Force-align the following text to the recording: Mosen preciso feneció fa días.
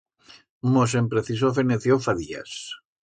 Mosen 0.77 1.09
preciso 1.11 1.53
feneció 1.59 1.99
fa 2.07 2.17
días. 2.23 2.57